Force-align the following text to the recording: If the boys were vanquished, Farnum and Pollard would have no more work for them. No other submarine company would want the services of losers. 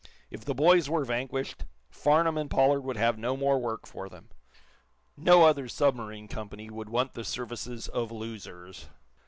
If 0.31 0.43
the 0.43 0.55
boys 0.55 0.89
were 0.89 1.05
vanquished, 1.05 1.63
Farnum 1.91 2.35
and 2.35 2.49
Pollard 2.49 2.81
would 2.81 2.97
have 2.97 3.19
no 3.19 3.37
more 3.37 3.59
work 3.59 3.85
for 3.85 4.09
them. 4.09 4.29
No 5.15 5.43
other 5.43 5.67
submarine 5.67 6.27
company 6.27 6.71
would 6.71 6.89
want 6.89 7.13
the 7.13 7.23
services 7.23 7.87
of 7.87 8.11
losers. 8.11 8.87